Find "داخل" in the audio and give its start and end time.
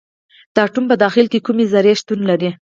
1.03-1.25